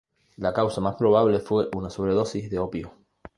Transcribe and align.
La 0.37 0.51
causa 0.51 0.81
más 0.81 0.95
probable 0.95 1.37
fue 1.39 1.69
una 1.75 1.91
sobredosis 1.91 2.49
de 2.49 2.57
opio. 2.57 2.91